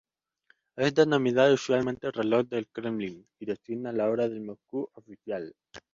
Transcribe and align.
Es 0.77 0.95
denominado 0.95 1.53
usualmente 1.53 2.09
Reloj 2.09 2.47
del 2.47 2.65
Kremlin 2.69 3.23
y 3.39 3.45
designa 3.45 3.91
la 3.91 4.09
hora 4.09 4.27
de 4.27 4.39
Moscú 4.39 4.89
oficial. 4.95 5.53